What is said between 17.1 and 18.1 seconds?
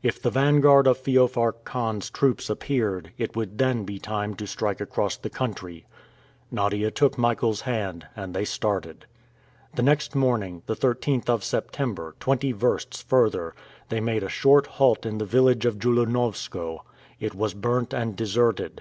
It was burnt